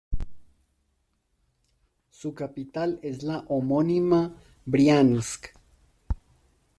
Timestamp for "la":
3.21-3.45